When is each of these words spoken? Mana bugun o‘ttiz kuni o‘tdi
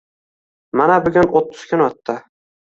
Mana 0.81 0.95
bugun 1.05 1.29
o‘ttiz 1.41 1.67
kuni 1.73 1.87
o‘tdi 1.89 2.17